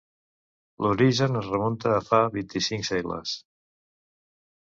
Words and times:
L'origen 0.85 1.39
es 1.41 1.49
remunta 1.55 1.91
a 1.97 1.99
fa 2.07 2.21
vint-i-cinc 2.37 2.87
segles. 2.89 3.35